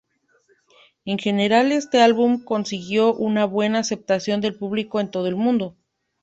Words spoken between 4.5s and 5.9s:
público en todo el mundo.